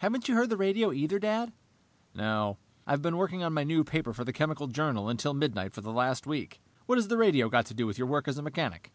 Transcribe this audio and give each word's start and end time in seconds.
"Haven't 0.00 0.28
you 0.28 0.34
heard 0.34 0.50
the 0.50 0.56
radio, 0.58 0.92
either, 0.92 1.18
Dad?" 1.18 1.50
"No. 2.12 2.58
I've 2.86 3.00
been 3.00 3.16
working 3.16 3.42
on 3.42 3.54
my 3.54 3.64
new 3.64 3.84
paper 3.84 4.12
for 4.12 4.22
the 4.22 4.32
Chemical 4.34 4.66
Journal 4.66 5.08
until 5.08 5.32
midnight 5.32 5.72
for 5.72 5.80
the 5.80 5.94
last 5.94 6.26
week. 6.26 6.60
What 6.84 6.98
has 6.98 7.08
the 7.08 7.16
radio 7.16 7.48
got 7.48 7.64
to 7.64 7.72
do 7.74 7.86
with 7.86 7.96
your 7.96 8.06
work 8.06 8.28
as 8.28 8.36
a 8.36 8.42
mechanic?" 8.42 8.92